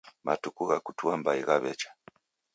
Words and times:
Matuku 0.25 0.61
gha 0.69 0.77
kutua 0.85 1.13
mbai 1.19 1.41
ghawecha 1.47 1.89